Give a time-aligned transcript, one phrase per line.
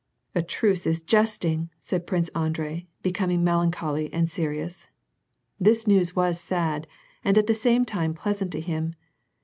[0.33, 4.87] "A truce to jesting," said Prince Andrei, becoming melan choly and serious.
[5.59, 6.87] This news was sad,
[7.23, 8.95] and at the same time pleasant to him.